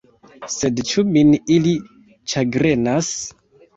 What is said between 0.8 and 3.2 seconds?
ĉu Min ili ĉagrenas?